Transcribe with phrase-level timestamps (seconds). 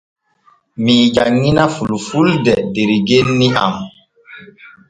[0.83, 3.75] Mii janŋina fulfulde der genni am.